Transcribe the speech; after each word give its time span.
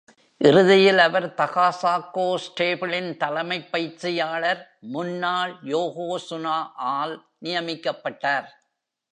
இறுதியில் 0.41 0.97
அவர் 0.97 1.27
தகாசாகோ 1.35 2.25
ஸ்டேபிளின் 2.37 3.17
தலைமைப் 3.17 3.71
பயிற்சியாளர், 3.71 4.61
முன்னாள் 4.87 5.53
"யோகோசுனா" 5.65 6.57
-ஆல் 6.87 7.15
நியமிக்கப்பட்டார். 7.45 8.49